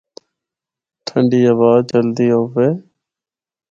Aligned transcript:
ٹھنڈی 1.05 1.41
ہوا 1.57 1.71
چلدی 1.89 2.27
ہُوِّے۔ 2.33 2.67